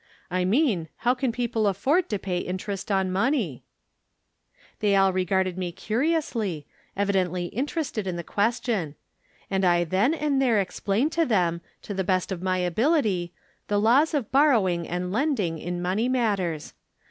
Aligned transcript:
"I 0.31 0.45
mean, 0.45 0.89
how 1.05 1.13
can 1.13 1.31
people 1.31 1.67
afford 1.67 2.09
to 2.09 2.17
pay 2.17 2.39
interest 2.39 2.91
on 2.91 3.11
money?" 3.11 3.65
They 4.79 4.95
all 4.95 5.13
regarded 5.13 5.59
me 5.59 5.71
curiously, 5.71 6.65
evidently 6.97 7.45
in 7.45 7.67
terested 7.67 8.07
in 8.07 8.15
the 8.15 8.23
question. 8.23 8.95
And 9.51 9.63
I 9.63 9.83
then 9.83 10.15
and 10.15 10.41
there 10.41 10.59
explained 10.59 11.11
to 11.11 11.25
them, 11.27 11.61
to 11.83 11.93
the 11.93 12.03
best 12.03 12.31
of 12.31 12.41
my 12.41 12.57
ability, 12.57 13.31
the 13.67 13.79
laws 13.79 14.15
of 14.15 14.31
borrowing 14.31 14.87
and 14.87 15.11
lending 15.11 15.59
in 15.59 15.83
money 15.83 16.09
matters. 16.09 16.73